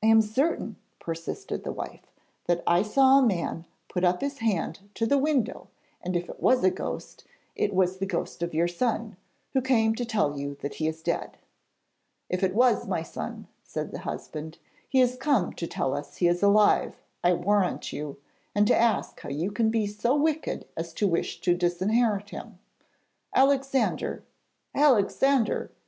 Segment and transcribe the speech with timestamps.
[0.00, 2.06] 'I am certain,' persisted the wife,
[2.46, 5.66] 'that I saw a man put up his hand to the window,
[6.00, 7.24] and if it was a ghost,
[7.56, 9.16] it was the ghost of your son,
[9.54, 11.36] who came to tell you that he is dead.'
[12.28, 14.58] 'If it was my son,' said the husband,
[14.88, 18.18] 'he is come to tell us he is alive, I warrant you,
[18.54, 22.60] and to ask how you can be so wicked as to wish to disinherit him.
[23.34, 24.22] Alexander!
[24.76, 25.72] Alexander!'